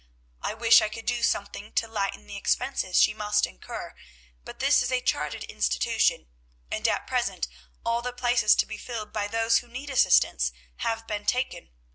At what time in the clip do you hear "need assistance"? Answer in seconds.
9.67-10.51